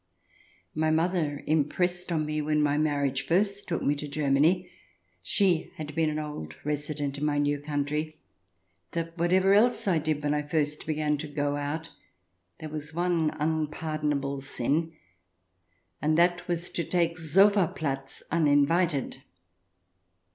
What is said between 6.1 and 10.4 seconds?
old resident in my new country), that whatever else I did when